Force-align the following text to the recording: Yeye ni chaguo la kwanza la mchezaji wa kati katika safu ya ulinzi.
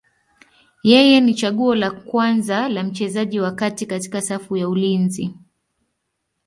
Yeye 0.83 1.21
ni 1.21 1.33
chaguo 1.33 1.75
la 1.75 1.91
kwanza 1.91 2.69
la 2.69 2.83
mchezaji 2.83 3.39
wa 3.39 3.51
kati 3.51 3.85
katika 3.85 4.21
safu 4.21 4.57
ya 4.57 4.69
ulinzi. 4.69 5.35